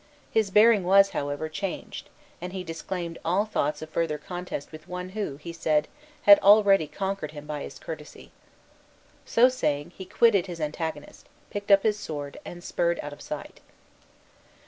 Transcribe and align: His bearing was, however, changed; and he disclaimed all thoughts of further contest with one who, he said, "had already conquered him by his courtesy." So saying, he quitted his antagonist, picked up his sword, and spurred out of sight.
His 0.31 0.49
bearing 0.49 0.83
was, 0.83 1.11
however, 1.11 1.47
changed; 1.47 2.09
and 2.41 2.53
he 2.53 2.63
disclaimed 2.63 3.19
all 3.23 3.45
thoughts 3.45 3.83
of 3.83 3.89
further 3.91 4.17
contest 4.17 4.71
with 4.71 4.87
one 4.87 5.09
who, 5.09 5.35
he 5.35 5.53
said, 5.53 5.87
"had 6.23 6.39
already 6.39 6.87
conquered 6.87 7.33
him 7.33 7.45
by 7.45 7.61
his 7.61 7.77
courtesy." 7.77 8.31
So 9.27 9.47
saying, 9.47 9.91
he 9.91 10.05
quitted 10.05 10.47
his 10.47 10.59
antagonist, 10.59 11.29
picked 11.51 11.69
up 11.69 11.83
his 11.83 11.99
sword, 11.99 12.39
and 12.43 12.63
spurred 12.63 12.99
out 13.03 13.13
of 13.13 13.21
sight. 13.21 13.59